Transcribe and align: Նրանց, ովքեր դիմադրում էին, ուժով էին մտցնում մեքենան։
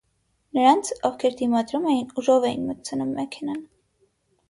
Նրանց, 0.57 0.89
ովքեր 1.09 1.37
դիմադրում 1.43 1.87
էին, 1.93 2.01
ուժով 2.25 2.51
էին 2.51 2.67
մտցնում 2.73 3.17
մեքենան։ 3.23 3.65